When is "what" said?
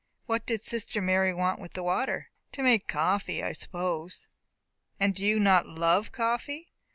0.25-0.47